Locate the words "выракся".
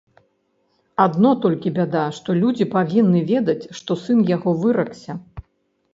4.67-5.11